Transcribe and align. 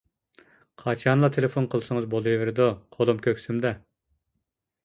قاچانلا 0.83 1.29
تېلېفون 1.35 1.69
قىلسىڭىز 1.75 2.09
بولۇۋېرىدۇ 2.15 2.67
قولۇم 2.97 3.23
كۆكسۈمدە. 3.29 3.75